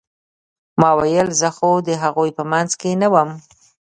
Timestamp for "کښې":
2.79-2.91